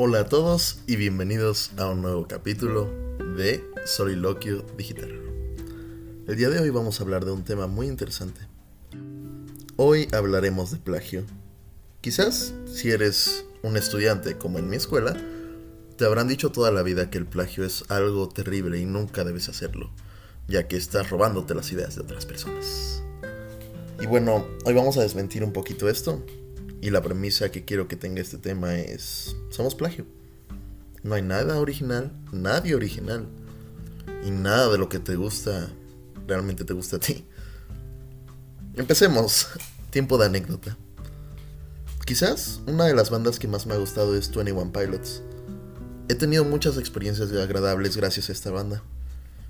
Hola 0.00 0.20
a 0.20 0.24
todos 0.26 0.78
y 0.86 0.94
bienvenidos 0.94 1.72
a 1.76 1.88
un 1.88 2.02
nuevo 2.02 2.28
capítulo 2.28 2.88
de 3.36 3.64
Soliloquio 3.84 4.64
Digital. 4.76 5.10
El 6.28 6.36
día 6.36 6.50
de 6.50 6.60
hoy 6.60 6.70
vamos 6.70 7.00
a 7.00 7.02
hablar 7.02 7.24
de 7.24 7.32
un 7.32 7.42
tema 7.42 7.66
muy 7.66 7.88
interesante. 7.88 8.40
Hoy 9.74 10.06
hablaremos 10.12 10.70
de 10.70 10.76
plagio. 10.76 11.24
Quizás 12.00 12.54
si 12.72 12.92
eres 12.92 13.44
un 13.64 13.76
estudiante 13.76 14.38
como 14.38 14.60
en 14.60 14.68
mi 14.68 14.76
escuela, 14.76 15.16
te 15.96 16.04
habrán 16.04 16.28
dicho 16.28 16.52
toda 16.52 16.70
la 16.70 16.84
vida 16.84 17.10
que 17.10 17.18
el 17.18 17.26
plagio 17.26 17.64
es 17.64 17.82
algo 17.88 18.28
terrible 18.28 18.78
y 18.78 18.86
nunca 18.86 19.24
debes 19.24 19.48
hacerlo, 19.48 19.90
ya 20.46 20.68
que 20.68 20.76
estás 20.76 21.10
robándote 21.10 21.56
las 21.56 21.72
ideas 21.72 21.96
de 21.96 22.02
otras 22.02 22.24
personas. 22.24 23.02
Y 24.00 24.06
bueno, 24.06 24.46
hoy 24.64 24.74
vamos 24.74 24.96
a 24.96 25.02
desmentir 25.02 25.42
un 25.42 25.52
poquito 25.52 25.88
esto 25.88 26.24
y 26.80 26.90
la 26.90 27.02
premisa 27.02 27.50
que 27.50 27.64
quiero 27.64 27.88
que 27.88 27.96
tenga 27.96 28.20
este 28.20 28.38
tema 28.38 28.76
es, 28.78 29.36
somos 29.50 29.74
plagio. 29.74 30.06
No 31.02 31.14
hay 31.14 31.22
nada 31.22 31.58
original, 31.58 32.12
nadie 32.32 32.74
original. 32.74 33.26
Y 34.24 34.30
nada 34.30 34.68
de 34.70 34.78
lo 34.78 34.88
que 34.88 34.98
te 34.98 35.16
gusta 35.16 35.70
realmente 36.26 36.64
te 36.64 36.74
gusta 36.74 36.96
a 36.96 37.00
ti. 37.00 37.24
Empecemos. 38.74 39.48
Tiempo 39.90 40.18
de 40.18 40.26
anécdota. 40.26 40.76
Quizás 42.04 42.60
una 42.66 42.84
de 42.84 42.94
las 42.94 43.10
bandas 43.10 43.38
que 43.38 43.48
más 43.48 43.66
me 43.66 43.74
ha 43.74 43.78
gustado 43.78 44.16
es 44.16 44.30
21 44.34 44.72
Pilots. 44.72 45.22
He 46.08 46.14
tenido 46.14 46.44
muchas 46.44 46.76
experiencias 46.76 47.32
agradables 47.32 47.96
gracias 47.96 48.28
a 48.28 48.32
esta 48.32 48.50
banda. 48.50 48.82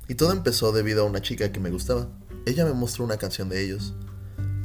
Y 0.06 0.14
todo 0.14 0.32
empezó 0.32 0.72
debido 0.72 1.02
a 1.02 1.06
una 1.06 1.20
chica 1.20 1.52
que 1.52 1.60
me 1.60 1.70
gustaba. 1.70 2.08
Ella 2.46 2.64
me 2.64 2.72
mostró 2.72 3.04
una 3.04 3.16
canción 3.16 3.48
de 3.48 3.62
ellos 3.62 3.94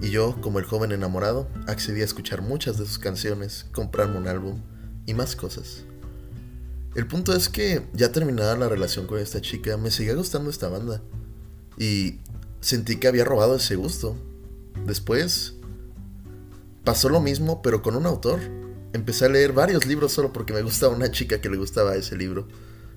y 0.02 0.10
yo, 0.10 0.40
como 0.42 0.60
el 0.60 0.66
joven 0.66 0.92
enamorado, 0.92 1.48
accedí 1.68 2.02
a 2.02 2.06
escuchar 2.06 2.42
muchas 2.42 2.78
de 2.78 2.86
sus 2.86 3.00
canciones, 3.00 3.66
comprarme 3.72 4.18
un 4.18 4.28
álbum 4.28 4.62
y 5.06 5.14
más 5.14 5.36
cosas. 5.36 5.84
El 6.96 7.08
punto 7.08 7.34
es 7.36 7.50
que, 7.50 7.88
ya 7.94 8.12
terminada 8.12 8.56
la 8.58 8.70
relación 8.70 9.08
con 9.08 9.20
esta 9.20 9.42
chica, 9.42 9.78
me 9.78 9.92
seguía 9.92 10.14
gustando 10.14 10.50
esta 10.50 10.68
banda. 10.68 11.02
Y 11.78 12.20
sentí 12.62 12.98
que 12.98 13.08
había 13.08 13.26
robado 13.26 13.56
ese 13.56 13.76
gusto. 13.76 14.16
Después, 14.86 15.56
pasó 16.84 17.10
lo 17.10 17.20
mismo, 17.20 17.62
pero 17.62 17.82
con 17.82 17.96
un 17.96 18.06
autor. 18.06 18.40
Empecé 18.94 19.26
a 19.26 19.30
leer 19.30 19.54
varios 19.54 19.88
libros 19.88 20.12
solo 20.12 20.32
porque 20.34 20.54
me 20.54 20.62
gustaba 20.62 20.96
una 20.96 21.10
chica 21.10 21.42
que 21.42 21.50
le 21.50 21.58
gustaba 21.58 21.96
ese 21.96 22.16
libro. 22.16 22.48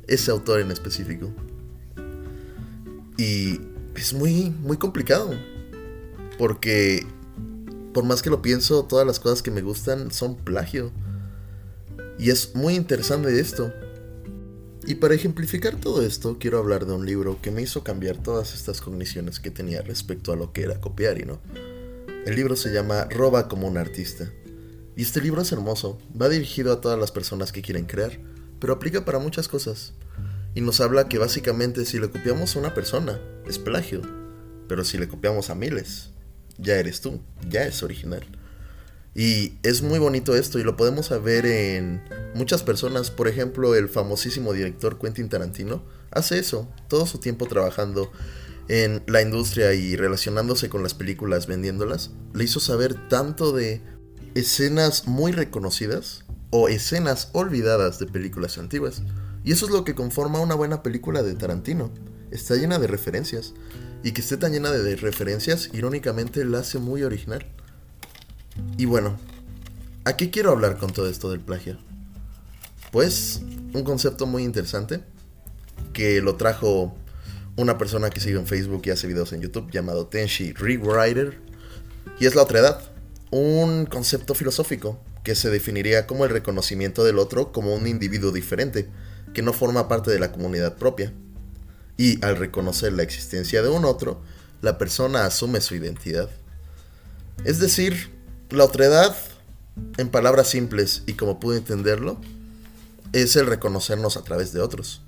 Ese 0.08 0.30
autor 0.30 0.60
en 0.60 0.70
específico. 0.70 1.32
Y 3.16 3.60
es 3.94 4.12
muy, 4.12 4.50
muy 4.50 4.76
complicado 4.76 5.34
porque, 6.38 7.06
por 7.92 8.04
más 8.04 8.22
que 8.22 8.30
lo 8.30 8.42
pienso, 8.42 8.84
todas 8.84 9.06
las 9.06 9.20
cosas 9.20 9.42
que 9.42 9.50
me 9.50 9.62
gustan 9.62 10.10
son 10.10 10.36
plagio. 10.36 10.92
Y 12.18 12.30
es 12.30 12.54
muy 12.54 12.74
interesante 12.74 13.38
esto. 13.38 13.72
Y 14.86 14.96
para 14.96 15.14
ejemplificar 15.14 15.76
todo 15.76 16.02
esto, 16.02 16.38
quiero 16.38 16.58
hablar 16.58 16.86
de 16.86 16.92
un 16.92 17.06
libro 17.06 17.40
que 17.42 17.50
me 17.50 17.62
hizo 17.62 17.82
cambiar 17.82 18.18
todas 18.18 18.54
estas 18.54 18.80
cogniciones 18.80 19.40
que 19.40 19.50
tenía 19.50 19.82
respecto 19.82 20.32
a 20.32 20.36
lo 20.36 20.52
que 20.52 20.62
era 20.62 20.80
copiar 20.80 21.18
y 21.20 21.24
no. 21.24 21.40
El 22.24 22.36
libro 22.36 22.54
se 22.56 22.72
llama 22.72 23.04
Roba 23.10 23.48
como 23.48 23.66
un 23.66 23.78
artista. 23.78 24.30
Y 24.96 25.02
este 25.02 25.20
libro 25.20 25.42
es 25.42 25.52
hermoso, 25.52 25.98
va 26.20 26.28
dirigido 26.28 26.72
a 26.72 26.80
todas 26.80 26.98
las 26.98 27.12
personas 27.12 27.52
que 27.52 27.62
quieren 27.62 27.84
crear, 27.84 28.18
pero 28.60 28.72
aplica 28.72 29.04
para 29.04 29.18
muchas 29.18 29.48
cosas. 29.48 29.92
Y 30.54 30.60
nos 30.60 30.80
habla 30.80 31.08
que 31.08 31.18
básicamente 31.18 31.84
si 31.84 31.98
le 31.98 32.08
copiamos 32.08 32.56
a 32.56 32.60
una 32.60 32.72
persona, 32.72 33.20
es 33.46 33.58
plagio, 33.58 34.00
pero 34.68 34.84
si 34.84 34.98
le 34.98 35.06
copiamos 35.06 35.50
a 35.50 35.54
miles, 35.54 36.10
ya 36.58 36.74
eres 36.76 37.00
tú, 37.00 37.20
ya 37.48 37.64
es 37.64 37.82
original. 37.82 38.24
Y 39.14 39.54
es 39.62 39.80
muy 39.80 39.98
bonito 39.98 40.36
esto 40.36 40.58
y 40.58 40.62
lo 40.62 40.76
podemos 40.76 41.10
ver 41.22 41.46
en 41.46 42.02
muchas 42.34 42.62
personas. 42.62 43.10
Por 43.10 43.28
ejemplo, 43.28 43.74
el 43.74 43.88
famosísimo 43.88 44.52
director 44.52 44.98
Quentin 44.98 45.30
Tarantino 45.30 45.82
hace 46.10 46.38
eso, 46.38 46.68
todo 46.88 47.06
su 47.06 47.18
tiempo 47.18 47.46
trabajando 47.46 48.12
en 48.68 49.02
la 49.06 49.22
industria 49.22 49.72
y 49.72 49.96
relacionándose 49.96 50.68
con 50.68 50.82
las 50.82 50.92
películas, 50.92 51.46
vendiéndolas. 51.46 52.10
Le 52.34 52.44
hizo 52.44 52.60
saber 52.60 53.08
tanto 53.08 53.52
de 53.52 53.80
escenas 54.34 55.06
muy 55.06 55.32
reconocidas 55.32 56.24
o 56.50 56.68
escenas 56.68 57.30
olvidadas 57.32 57.98
de 57.98 58.06
películas 58.06 58.58
antiguas. 58.58 59.02
Y 59.44 59.52
eso 59.52 59.64
es 59.64 59.72
lo 59.72 59.84
que 59.84 59.94
conforma 59.94 60.40
una 60.40 60.54
buena 60.54 60.82
película 60.82 61.22
de 61.22 61.34
Tarantino. 61.34 61.90
Está 62.30 62.56
llena 62.56 62.78
de 62.78 62.86
referencias. 62.86 63.54
Y 64.06 64.12
que 64.12 64.20
esté 64.20 64.36
tan 64.36 64.52
llena 64.52 64.70
de 64.70 64.94
referencias, 64.94 65.68
irónicamente 65.72 66.44
la 66.44 66.60
hace 66.60 66.78
muy 66.78 67.02
original. 67.02 67.44
Y 68.78 68.84
bueno, 68.84 69.18
¿a 70.04 70.16
qué 70.16 70.30
quiero 70.30 70.52
hablar 70.52 70.78
con 70.78 70.92
todo 70.92 71.08
esto 71.08 71.28
del 71.28 71.40
plagio? 71.40 71.76
Pues 72.92 73.40
un 73.74 73.82
concepto 73.82 74.24
muy 74.24 74.44
interesante 74.44 75.00
que 75.92 76.20
lo 76.20 76.36
trajo 76.36 76.96
una 77.56 77.78
persona 77.78 78.08
que 78.10 78.20
sigue 78.20 78.38
en 78.38 78.46
Facebook 78.46 78.82
y 78.84 78.90
hace 78.90 79.08
videos 79.08 79.32
en 79.32 79.40
YouTube 79.40 79.72
llamado 79.72 80.06
Tenshi 80.06 80.52
Rewriter. 80.52 81.40
Y 82.20 82.26
es 82.26 82.36
la 82.36 82.42
otra 82.42 82.60
edad. 82.60 82.80
Un 83.32 83.86
concepto 83.86 84.36
filosófico 84.36 85.00
que 85.24 85.34
se 85.34 85.50
definiría 85.50 86.06
como 86.06 86.24
el 86.24 86.30
reconocimiento 86.30 87.02
del 87.02 87.18
otro 87.18 87.50
como 87.50 87.74
un 87.74 87.88
individuo 87.88 88.30
diferente, 88.30 88.88
que 89.34 89.42
no 89.42 89.52
forma 89.52 89.88
parte 89.88 90.12
de 90.12 90.20
la 90.20 90.30
comunidad 90.30 90.76
propia 90.76 91.12
y 91.96 92.24
al 92.24 92.36
reconocer 92.36 92.92
la 92.92 93.02
existencia 93.02 93.62
de 93.62 93.68
un 93.68 93.84
otro, 93.84 94.20
la 94.62 94.78
persona 94.78 95.24
asume 95.24 95.60
su 95.60 95.74
identidad. 95.74 96.28
Es 97.44 97.58
decir, 97.58 98.10
la 98.50 98.64
otredad, 98.64 99.16
en 99.98 100.08
palabras 100.08 100.48
simples 100.48 101.02
y 101.06 101.14
como 101.14 101.40
pude 101.40 101.58
entenderlo, 101.58 102.20
es 103.12 103.36
el 103.36 103.46
reconocernos 103.46 104.16
a 104.16 104.22
través 104.22 104.52
de 104.52 104.60
otros. 104.60 105.02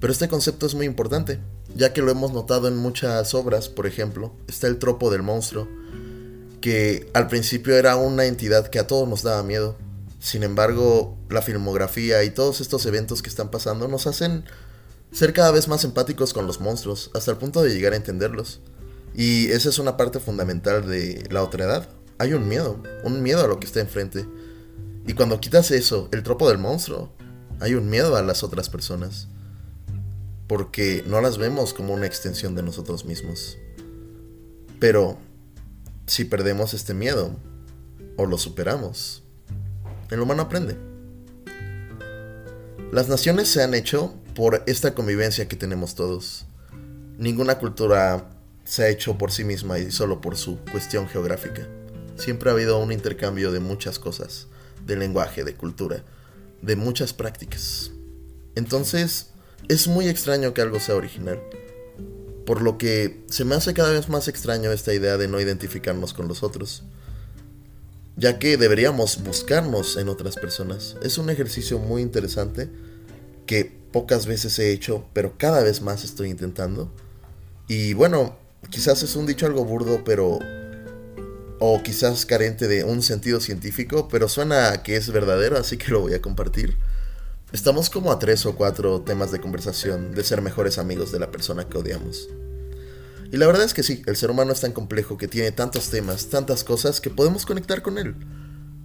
Pero 0.00 0.12
este 0.12 0.28
concepto 0.28 0.66
es 0.66 0.74
muy 0.74 0.86
importante, 0.86 1.40
ya 1.74 1.92
que 1.92 2.02
lo 2.02 2.10
hemos 2.10 2.32
notado 2.32 2.68
en 2.68 2.76
muchas 2.76 3.34
obras, 3.34 3.68
por 3.68 3.86
ejemplo, 3.86 4.32
está 4.46 4.68
el 4.68 4.78
tropo 4.78 5.10
del 5.10 5.22
monstruo, 5.22 5.68
que 6.60 7.10
al 7.14 7.28
principio 7.28 7.76
era 7.76 7.96
una 7.96 8.24
entidad 8.24 8.68
que 8.68 8.78
a 8.78 8.86
todos 8.86 9.08
nos 9.08 9.22
daba 9.22 9.42
miedo. 9.42 9.76
Sin 10.20 10.42
embargo, 10.42 11.16
la 11.30 11.42
filmografía 11.42 12.22
y 12.24 12.30
todos 12.30 12.60
estos 12.60 12.86
eventos 12.86 13.22
que 13.22 13.28
están 13.28 13.50
pasando 13.50 13.88
nos 13.88 14.06
hacen 14.06 14.44
ser 15.12 15.32
cada 15.32 15.50
vez 15.50 15.68
más 15.68 15.84
empáticos 15.84 16.32
con 16.32 16.46
los 16.46 16.60
monstruos, 16.60 17.10
hasta 17.14 17.30
el 17.30 17.38
punto 17.38 17.62
de 17.62 17.70
llegar 17.70 17.92
a 17.92 17.96
entenderlos. 17.96 18.60
Y 19.14 19.48
esa 19.48 19.68
es 19.68 19.78
una 19.78 19.96
parte 19.96 20.20
fundamental 20.20 20.86
de 20.86 21.26
la 21.30 21.42
otra 21.42 21.64
edad. 21.64 21.88
Hay 22.18 22.34
un 22.34 22.48
miedo, 22.48 22.82
un 23.04 23.22
miedo 23.22 23.44
a 23.44 23.48
lo 23.48 23.58
que 23.58 23.66
está 23.66 23.80
enfrente. 23.80 24.26
Y 25.06 25.14
cuando 25.14 25.40
quitas 25.40 25.70
eso, 25.70 26.08
el 26.12 26.22
tropo 26.22 26.48
del 26.48 26.58
monstruo, 26.58 27.12
hay 27.60 27.74
un 27.74 27.88
miedo 27.88 28.16
a 28.16 28.22
las 28.22 28.42
otras 28.42 28.68
personas. 28.68 29.28
Porque 30.46 31.04
no 31.06 31.20
las 31.20 31.38
vemos 31.38 31.74
como 31.74 31.94
una 31.94 32.06
extensión 32.06 32.54
de 32.54 32.62
nosotros 32.62 33.04
mismos. 33.04 33.58
Pero, 34.78 35.18
si 36.06 36.24
perdemos 36.24 36.74
este 36.74 36.94
miedo, 36.94 37.36
o 38.16 38.26
lo 38.26 38.38
superamos, 38.38 39.22
el 40.10 40.20
humano 40.20 40.42
aprende. 40.42 40.76
Las 42.92 43.08
naciones 43.08 43.48
se 43.48 43.62
han 43.62 43.74
hecho 43.74 44.14
por 44.38 44.62
esta 44.66 44.94
convivencia 44.94 45.48
que 45.48 45.56
tenemos 45.56 45.96
todos. 45.96 46.46
Ninguna 47.18 47.58
cultura 47.58 48.30
se 48.64 48.84
ha 48.84 48.88
hecho 48.88 49.18
por 49.18 49.32
sí 49.32 49.42
misma 49.42 49.80
y 49.80 49.90
solo 49.90 50.20
por 50.20 50.36
su 50.36 50.58
cuestión 50.70 51.08
geográfica. 51.08 51.66
Siempre 52.14 52.48
ha 52.48 52.52
habido 52.52 52.78
un 52.78 52.92
intercambio 52.92 53.50
de 53.50 53.58
muchas 53.58 53.98
cosas, 53.98 54.46
de 54.86 54.94
lenguaje, 54.94 55.42
de 55.42 55.56
cultura, 55.56 56.04
de 56.62 56.76
muchas 56.76 57.12
prácticas. 57.12 57.90
Entonces, 58.54 59.30
es 59.66 59.88
muy 59.88 60.06
extraño 60.06 60.54
que 60.54 60.62
algo 60.62 60.78
sea 60.78 60.94
original. 60.94 61.40
Por 62.46 62.62
lo 62.62 62.78
que 62.78 63.24
se 63.28 63.44
me 63.44 63.56
hace 63.56 63.74
cada 63.74 63.90
vez 63.90 64.08
más 64.08 64.28
extraño 64.28 64.70
esta 64.70 64.94
idea 64.94 65.16
de 65.16 65.26
no 65.26 65.40
identificarnos 65.40 66.14
con 66.14 66.28
los 66.28 66.44
otros. 66.44 66.84
Ya 68.16 68.38
que 68.38 68.56
deberíamos 68.56 69.20
buscarnos 69.24 69.96
en 69.96 70.08
otras 70.08 70.36
personas. 70.36 70.94
Es 71.02 71.18
un 71.18 71.28
ejercicio 71.28 71.80
muy 71.80 72.02
interesante 72.02 72.68
que 73.46 73.77
pocas 73.92 74.26
veces 74.26 74.58
he 74.58 74.72
hecho, 74.72 75.06
pero 75.12 75.36
cada 75.38 75.62
vez 75.62 75.82
más 75.82 76.04
estoy 76.04 76.30
intentando. 76.30 76.92
Y 77.68 77.94
bueno, 77.94 78.36
quizás 78.70 79.02
es 79.02 79.16
un 79.16 79.26
dicho 79.26 79.46
algo 79.46 79.64
burdo, 79.64 80.02
pero... 80.04 80.38
O 81.60 81.82
quizás 81.82 82.24
carente 82.24 82.68
de 82.68 82.84
un 82.84 83.02
sentido 83.02 83.40
científico, 83.40 84.08
pero 84.08 84.28
suena 84.28 84.82
que 84.84 84.96
es 84.96 85.10
verdadero, 85.10 85.58
así 85.58 85.76
que 85.76 85.90
lo 85.90 86.00
voy 86.00 86.14
a 86.14 86.22
compartir. 86.22 86.76
Estamos 87.52 87.90
como 87.90 88.12
a 88.12 88.18
tres 88.18 88.46
o 88.46 88.54
cuatro 88.54 89.00
temas 89.00 89.32
de 89.32 89.40
conversación 89.40 90.14
de 90.14 90.22
ser 90.22 90.40
mejores 90.40 90.78
amigos 90.78 91.10
de 91.10 91.18
la 91.18 91.30
persona 91.30 91.68
que 91.68 91.78
odiamos. 91.78 92.28
Y 93.32 93.36
la 93.36 93.46
verdad 93.46 93.64
es 93.64 93.74
que 93.74 93.82
sí, 93.82 94.02
el 94.06 94.16
ser 94.16 94.30
humano 94.30 94.52
es 94.52 94.60
tan 94.60 94.72
complejo 94.72 95.18
que 95.18 95.28
tiene 95.28 95.50
tantos 95.50 95.90
temas, 95.90 96.26
tantas 96.26 96.62
cosas, 96.62 97.00
que 97.00 97.10
podemos 97.10 97.44
conectar 97.44 97.82
con 97.82 97.98
él. 97.98 98.14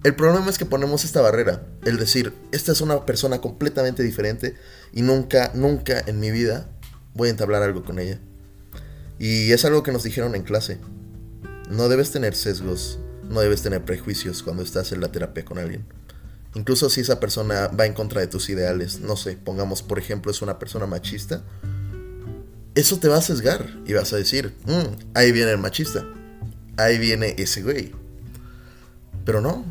El 0.04 0.16
problema 0.16 0.50
es 0.50 0.58
que 0.58 0.66
ponemos 0.66 1.06
esta 1.06 1.22
barrera, 1.22 1.66
el 1.86 1.98
decir, 1.98 2.34
esta 2.52 2.74
es 2.74 2.82
una 2.82 3.06
persona 3.06 3.40
completamente 3.40 4.04
diferente 4.04 4.56
y 4.92 5.02
nunca, 5.02 5.52
nunca 5.54 6.04
en 6.06 6.20
mi 6.20 6.30
vida 6.30 6.68
voy 7.14 7.30
a 7.30 7.32
entablar 7.32 7.64
algo 7.64 7.84
con 7.84 8.00
ella. 8.00 8.20
Y 9.18 9.54
es 9.54 9.64
algo 9.64 9.82
que 9.82 9.94
nos 9.94 10.04
dijeron 10.04 10.36
en 10.36 10.44
clase. 10.44 10.78
No 11.70 11.88
debes 11.88 12.12
tener 12.12 12.36
sesgos, 12.36 13.00
no 13.30 13.40
debes 13.40 13.62
tener 13.62 13.86
prejuicios 13.86 14.44
cuando 14.44 14.62
estás 14.62 14.92
en 14.92 15.00
la 15.00 15.10
terapia 15.10 15.46
con 15.46 15.58
alguien. 15.58 15.86
Incluso 16.54 16.90
si 16.90 17.00
esa 17.00 17.22
persona 17.22 17.68
va 17.68 17.86
en 17.86 17.94
contra 17.94 18.20
de 18.20 18.28
tus 18.28 18.50
ideales, 18.50 19.00
no 19.00 19.16
sé, 19.16 19.38
pongamos 19.38 19.82
por 19.82 20.00
ejemplo 20.00 20.32
es 20.32 20.42
una 20.42 20.60
persona 20.60 20.86
machista, 20.86 21.44
eso 22.76 23.00
te 23.00 23.08
va 23.08 23.18
a 23.18 23.22
sesgar 23.22 23.80
y 23.86 23.94
vas 23.94 24.12
a 24.12 24.18
decir, 24.18 24.54
mm, 24.66 25.14
ahí 25.14 25.32
viene 25.32 25.52
el 25.52 25.58
machista, 25.60 26.06
ahí 26.76 26.98
viene 26.98 27.36
ese 27.38 27.64
güey. 27.64 27.94
Pero 29.26 29.42
no, 29.42 29.66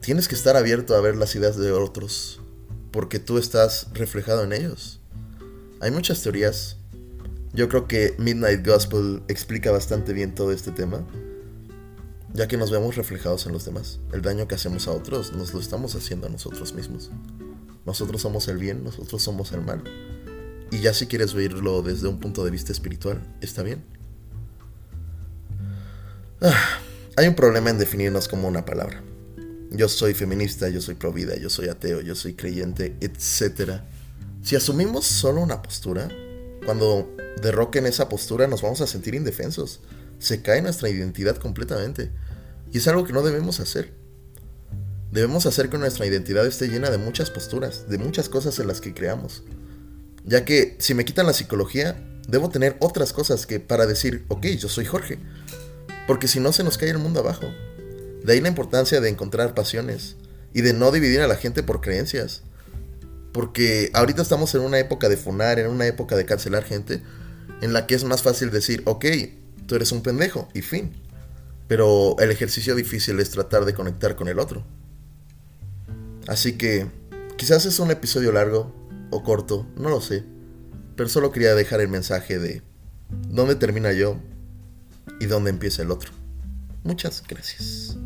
tienes 0.00 0.28
que 0.28 0.34
estar 0.34 0.56
abierto 0.56 0.94
a 0.94 1.00
ver 1.00 1.16
las 1.16 1.34
ideas 1.34 1.56
de 1.56 1.72
otros, 1.72 2.40
porque 2.90 3.18
tú 3.18 3.38
estás 3.38 3.88
reflejado 3.92 4.44
en 4.44 4.52
ellos. 4.52 5.00
Hay 5.80 5.90
muchas 5.90 6.22
teorías. 6.22 6.76
Yo 7.52 7.68
creo 7.68 7.88
que 7.88 8.14
Midnight 8.18 8.66
Gospel 8.66 9.22
explica 9.28 9.70
bastante 9.70 10.12
bien 10.12 10.34
todo 10.34 10.52
este 10.52 10.70
tema 10.70 11.04
ya 12.32 12.48
que 12.48 12.56
nos 12.56 12.70
vemos 12.70 12.96
reflejados 12.96 13.46
en 13.46 13.52
los 13.52 13.64
demás. 13.64 14.00
El 14.12 14.22
daño 14.22 14.46
que 14.46 14.54
hacemos 14.54 14.86
a 14.88 14.92
otros 14.92 15.32
nos 15.32 15.52
lo 15.52 15.60
estamos 15.60 15.94
haciendo 15.94 16.26
a 16.26 16.30
nosotros 16.30 16.74
mismos. 16.74 17.10
Nosotros 17.86 18.22
somos 18.22 18.46
el 18.48 18.58
bien, 18.58 18.84
nosotros 18.84 19.22
somos 19.22 19.52
el 19.52 19.62
mal. 19.62 19.82
Y 20.70 20.80
ya 20.80 20.94
si 20.94 21.06
quieres 21.06 21.34
verlo 21.34 21.82
desde 21.82 22.06
un 22.06 22.20
punto 22.20 22.44
de 22.44 22.50
vista 22.50 22.72
espiritual, 22.72 23.20
está 23.40 23.62
bien. 23.62 23.84
Ah, 26.40 26.78
hay 27.16 27.26
un 27.26 27.34
problema 27.34 27.70
en 27.70 27.78
definirnos 27.78 28.28
como 28.28 28.46
una 28.46 28.64
palabra. 28.64 29.02
Yo 29.70 29.88
soy 29.88 30.14
feminista, 30.14 30.68
yo 30.68 30.80
soy 30.80 30.94
provida, 30.94 31.36
yo 31.36 31.48
soy 31.48 31.68
ateo, 31.68 32.00
yo 32.00 32.14
soy 32.14 32.34
creyente, 32.34 32.96
etc. 33.00 33.80
Si 34.42 34.56
asumimos 34.56 35.06
solo 35.06 35.40
una 35.40 35.62
postura, 35.62 36.08
cuando 36.64 37.14
derroquen 37.42 37.86
esa 37.86 38.08
postura 38.08 38.46
nos 38.46 38.62
vamos 38.62 38.80
a 38.80 38.86
sentir 38.86 39.14
indefensos 39.14 39.80
se 40.20 40.42
cae 40.42 40.62
nuestra 40.62 40.88
identidad 40.88 41.36
completamente. 41.36 42.12
Y 42.72 42.78
es 42.78 42.86
algo 42.86 43.04
que 43.04 43.12
no 43.12 43.22
debemos 43.22 43.58
hacer. 43.58 43.92
Debemos 45.10 45.46
hacer 45.46 45.68
que 45.70 45.78
nuestra 45.78 46.06
identidad 46.06 46.46
esté 46.46 46.68
llena 46.68 46.90
de 46.90 46.98
muchas 46.98 47.30
posturas, 47.30 47.88
de 47.88 47.98
muchas 47.98 48.28
cosas 48.28 48.58
en 48.60 48.68
las 48.68 48.80
que 48.80 48.94
creamos. 48.94 49.42
Ya 50.24 50.44
que 50.44 50.76
si 50.78 50.94
me 50.94 51.04
quitan 51.04 51.26
la 51.26 51.32
psicología, 51.32 51.96
debo 52.28 52.50
tener 52.50 52.76
otras 52.78 53.12
cosas 53.12 53.46
que 53.46 53.58
para 53.58 53.86
decir, 53.86 54.24
ok, 54.28 54.46
yo 54.58 54.68
soy 54.68 54.84
Jorge. 54.84 55.18
Porque 56.06 56.28
si 56.28 56.38
no 56.38 56.52
se 56.52 56.62
nos 56.62 56.78
cae 56.78 56.90
el 56.90 56.98
mundo 56.98 57.20
abajo. 57.20 57.46
De 58.24 58.32
ahí 58.32 58.40
la 58.40 58.48
importancia 58.48 59.00
de 59.00 59.08
encontrar 59.08 59.54
pasiones 59.54 60.16
y 60.52 60.62
de 60.62 60.72
no 60.72 60.90
dividir 60.90 61.20
a 61.20 61.28
la 61.28 61.36
gente 61.36 61.62
por 61.62 61.80
creencias. 61.80 62.42
Porque 63.32 63.90
ahorita 63.94 64.22
estamos 64.22 64.54
en 64.54 64.62
una 64.62 64.78
época 64.78 65.08
de 65.08 65.16
funar, 65.16 65.58
en 65.58 65.68
una 65.68 65.86
época 65.86 66.16
de 66.16 66.24
cancelar 66.24 66.64
gente, 66.64 67.02
en 67.60 67.72
la 67.72 67.86
que 67.86 67.94
es 67.94 68.04
más 68.04 68.22
fácil 68.22 68.50
decir, 68.50 68.82
ok, 68.86 69.06
tú 69.66 69.76
eres 69.76 69.92
un 69.92 70.02
pendejo 70.02 70.48
y 70.54 70.62
fin. 70.62 70.92
Pero 71.68 72.16
el 72.18 72.30
ejercicio 72.30 72.74
difícil 72.74 73.20
es 73.20 73.30
tratar 73.30 73.64
de 73.64 73.74
conectar 73.74 74.16
con 74.16 74.28
el 74.28 74.40
otro. 74.40 74.64
Así 76.26 76.54
que 76.54 76.86
quizás 77.36 77.64
es 77.66 77.78
un 77.78 77.90
episodio 77.90 78.32
largo 78.32 78.74
o 79.10 79.22
corto, 79.22 79.66
no 79.76 79.88
lo 79.88 80.00
sé. 80.00 80.24
Pero 80.96 81.08
solo 81.08 81.30
quería 81.30 81.54
dejar 81.54 81.80
el 81.80 81.88
mensaje 81.88 82.38
de 82.38 82.62
dónde 83.28 83.54
termina 83.54 83.92
yo 83.92 84.18
y 85.20 85.26
dónde 85.26 85.50
empieza 85.50 85.82
el 85.82 85.90
otro. 85.90 86.10
Muchas 86.82 87.22
gracias. 87.26 87.96